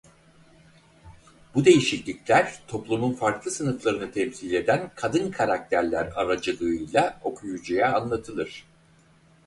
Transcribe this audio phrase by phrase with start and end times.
[1.55, 8.65] Bu değişiklikler toplumun farklı sınıflarını temsil eden kadın karakterler aracılığıyla okuyucuya anlatılır.